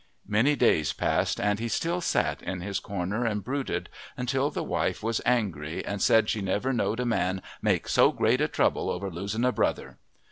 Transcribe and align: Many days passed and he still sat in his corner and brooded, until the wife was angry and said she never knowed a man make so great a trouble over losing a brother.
Many 0.27 0.55
days 0.55 0.93
passed 0.93 1.39
and 1.39 1.59
he 1.59 1.67
still 1.67 2.01
sat 2.01 2.41
in 2.41 2.61
his 2.61 2.79
corner 2.79 3.23
and 3.23 3.43
brooded, 3.43 3.87
until 4.17 4.49
the 4.49 4.63
wife 4.63 5.03
was 5.03 5.21
angry 5.27 5.85
and 5.85 6.01
said 6.01 6.27
she 6.27 6.41
never 6.41 6.73
knowed 6.73 6.99
a 6.99 7.05
man 7.05 7.39
make 7.61 7.87
so 7.87 8.11
great 8.11 8.41
a 8.41 8.47
trouble 8.47 8.89
over 8.89 9.11
losing 9.11 9.45
a 9.45 9.51
brother. 9.51 9.99